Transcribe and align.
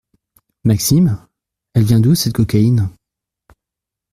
Maxime? 0.63 1.27
Elle 1.75 1.83
vient 1.83 1.99
d’où, 1.99 2.15
cette 2.15 2.33
cocaïne? 2.33 2.89